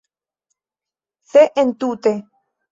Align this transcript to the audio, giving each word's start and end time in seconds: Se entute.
Se 1.31 1.51
entute. 1.63 2.13